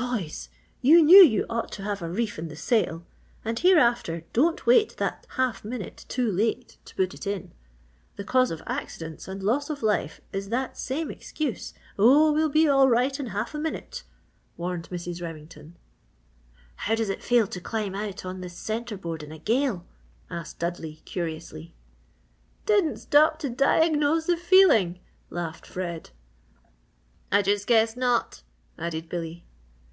"Boys, 0.00 0.48
you 0.80 1.02
knew 1.02 1.18
you 1.24 1.44
ought 1.50 1.72
to 1.72 1.82
have 1.82 2.00
a 2.02 2.08
reef 2.08 2.38
in 2.38 2.46
the 2.46 2.54
sail, 2.56 3.04
and 3.44 3.58
hereafter, 3.58 4.22
don't 4.32 4.64
wait 4.64 4.96
that 4.98 5.26
half 5.30 5.64
minute 5.64 6.04
too 6.08 6.30
late 6.30 6.78
to 6.84 6.94
put 6.94 7.14
it 7.14 7.26
in. 7.26 7.52
The 8.14 8.22
cause 8.22 8.52
of 8.52 8.62
accidents 8.64 9.26
and 9.26 9.42
loss 9.42 9.70
of 9.70 9.82
life 9.82 10.20
is 10.32 10.50
that 10.50 10.78
same 10.78 11.10
excuse 11.10 11.74
'oh, 11.98 12.32
we'll 12.32 12.48
be 12.48 12.68
all 12.68 12.88
right 12.88 13.18
in 13.18 13.26
half 13.26 13.54
a 13.56 13.58
minute!'" 13.58 14.04
warned 14.56 14.88
Mrs. 14.90 15.20
Remington. 15.20 15.76
"How 16.76 16.94
does 16.94 17.08
it 17.08 17.22
feel 17.22 17.48
to 17.48 17.60
climb 17.60 17.96
out 17.96 18.24
on 18.24 18.40
the 18.40 18.48
centreboard 18.48 19.24
in 19.24 19.32
a 19.32 19.38
gale?" 19.38 19.84
asked 20.30 20.60
Dudley, 20.60 21.02
curiously. 21.06 21.74
"Didn't 22.66 22.98
stop 22.98 23.40
to 23.40 23.50
diagnose 23.50 24.26
the 24.26 24.36
feeling!" 24.36 25.00
laughed 25.28 25.66
Fred. 25.66 26.10
"I 27.32 27.42
just 27.42 27.66
guess 27.66 27.96
not!" 27.96 28.44
added 28.78 29.08
Billy. 29.08 29.44